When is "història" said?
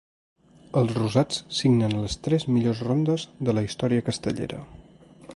3.67-4.07